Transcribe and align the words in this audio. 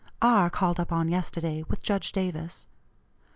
R. 0.23 0.49
called 0.49 0.79
up 0.79 0.91
on 0.91 1.09
yesterday, 1.09 1.63
with 1.67 1.83
Judge 1.83 2.11
Davis. 2.11 2.65